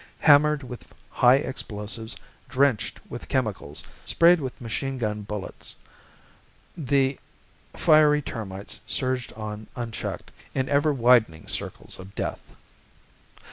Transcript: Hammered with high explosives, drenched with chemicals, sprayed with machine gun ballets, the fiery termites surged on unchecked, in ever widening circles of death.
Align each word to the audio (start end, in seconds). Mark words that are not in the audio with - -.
Hammered 0.21 0.63
with 0.63 0.91
high 1.11 1.35
explosives, 1.35 2.15
drenched 2.49 2.99
with 3.07 3.29
chemicals, 3.29 3.83
sprayed 4.03 4.41
with 4.41 4.59
machine 4.59 4.97
gun 4.97 5.21
ballets, 5.21 5.75
the 6.75 7.19
fiery 7.73 8.23
termites 8.23 8.81
surged 8.87 9.31
on 9.33 9.67
unchecked, 9.75 10.31
in 10.55 10.67
ever 10.69 10.91
widening 10.91 11.47
circles 11.47 11.99
of 11.99 12.15
death. 12.15 12.41